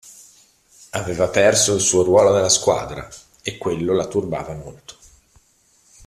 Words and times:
Aveva 0.93 1.27
perso 1.27 1.75
il 1.75 1.79
suo 1.79 2.01
ruolo 2.01 2.33
nella 2.33 2.49
squadra, 2.49 3.07
e 3.43 3.59
quello 3.59 3.93
la 3.93 4.07
turbava 4.07 4.55
molto. 4.55 4.95